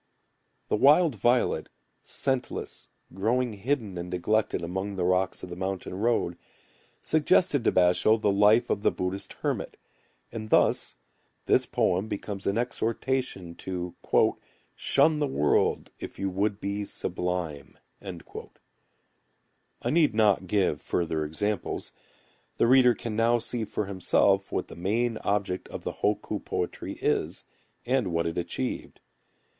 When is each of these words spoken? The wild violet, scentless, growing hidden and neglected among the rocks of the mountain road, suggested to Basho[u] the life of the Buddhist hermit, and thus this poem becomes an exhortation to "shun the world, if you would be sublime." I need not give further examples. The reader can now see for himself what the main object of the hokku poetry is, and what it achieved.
The 0.69 0.75
wild 0.75 1.13
violet, 1.13 1.69
scentless, 2.01 2.87
growing 3.13 3.53
hidden 3.53 3.99
and 3.99 4.09
neglected 4.09 4.63
among 4.63 4.95
the 4.95 5.03
rocks 5.03 5.43
of 5.43 5.49
the 5.51 5.55
mountain 5.55 5.93
road, 5.93 6.37
suggested 7.01 7.63
to 7.63 7.71
Basho[u] 7.71 8.19
the 8.19 8.31
life 8.31 8.71
of 8.71 8.81
the 8.81 8.89
Buddhist 8.89 9.33
hermit, 9.43 9.77
and 10.31 10.49
thus 10.49 10.95
this 11.45 11.67
poem 11.67 12.07
becomes 12.07 12.47
an 12.47 12.57
exhortation 12.57 13.53
to 13.57 13.93
"shun 14.75 15.19
the 15.19 15.27
world, 15.27 15.91
if 15.99 16.17
you 16.17 16.31
would 16.31 16.59
be 16.59 16.83
sublime." 16.83 17.77
I 18.01 19.89
need 19.91 20.15
not 20.15 20.47
give 20.47 20.81
further 20.81 21.23
examples. 21.23 21.91
The 22.57 22.65
reader 22.65 22.95
can 22.95 23.15
now 23.15 23.37
see 23.37 23.65
for 23.65 23.85
himself 23.85 24.51
what 24.51 24.67
the 24.67 24.75
main 24.75 25.19
object 25.19 25.67
of 25.67 25.83
the 25.83 25.93
hokku 26.01 26.43
poetry 26.43 26.93
is, 26.93 27.43
and 27.85 28.07
what 28.11 28.25
it 28.25 28.39
achieved. 28.39 28.99